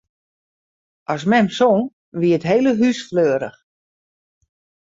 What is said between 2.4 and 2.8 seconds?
hiele